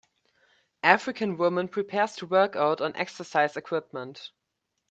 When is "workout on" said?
2.25-2.95